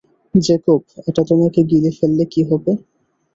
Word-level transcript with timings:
Jacob, 0.33 0.79
এটা 1.01 1.21
তোমাকে 1.29 1.59
গিলে 1.71 1.89
ফেললে 1.97 2.23
কী 2.33 2.41
হবে? 2.49 2.71